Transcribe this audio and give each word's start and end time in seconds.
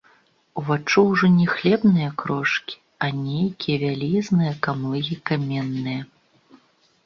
Уваччу 0.61 1.03
ўжо 1.09 1.29
не 1.39 1.45
хлебныя 1.55 2.09
крошкі, 2.23 2.75
а 3.07 3.11
нейкія 3.27 3.77
вялізныя 3.87 4.57
камлыгі 4.69 5.15
каменныя. 5.33 6.01